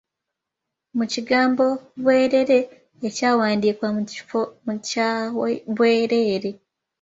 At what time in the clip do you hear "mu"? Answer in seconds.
0.97-1.05, 3.95-4.01